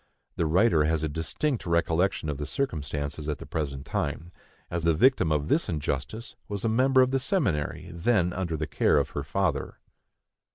The 0.35 0.47
writer 0.47 0.85
has 0.85 1.03
a 1.03 1.07
distinct 1.07 1.67
recollection 1.67 2.27
of 2.27 2.39
the 2.39 2.47
circumstances 2.47 3.29
at 3.29 3.37
the 3.37 3.45
present 3.45 3.85
time, 3.85 4.31
as 4.71 4.83
the 4.83 4.95
victim 4.95 5.31
of 5.31 5.47
this 5.47 5.69
injustice 5.69 6.35
was 6.47 6.65
a 6.65 6.69
member 6.69 7.03
of 7.03 7.11
the 7.11 7.19
seminary 7.19 7.91
then 7.93 8.33
under 8.33 8.57
the 8.57 8.65
care 8.65 8.97
of 8.97 9.11
her 9.11 9.21
father. 9.23 9.77